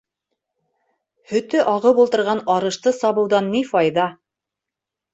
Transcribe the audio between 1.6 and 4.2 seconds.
ағып ултырған арышты сабыуҙан ни файҙа?